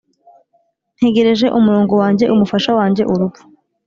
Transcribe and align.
ntegereje 0.97 1.45
umurongo 1.57 1.93
wanjye, 2.01 2.25
umufasha 2.33 2.71
wanjye 2.79 3.03
urupfu. 3.13 3.43